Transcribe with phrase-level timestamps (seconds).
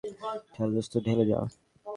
[0.53, 1.39] ঠেল দোস্ত, ঠেলে যা।